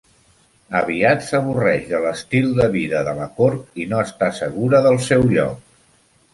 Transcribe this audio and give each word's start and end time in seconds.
Aviat 0.77 1.21
s'avorreix 1.27 1.83
de 1.91 1.99
l'estic 2.07 2.49
de 2.61 2.67
vida 2.77 3.03
de 3.11 3.15
la 3.21 3.29
cort 3.37 3.81
i 3.85 3.89
no 3.95 4.03
està 4.09 4.33
segura 4.41 4.85
del 4.89 5.01
seu 5.13 5.31
lloc. 5.39 5.65